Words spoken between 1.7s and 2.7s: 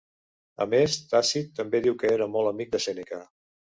diu que era molt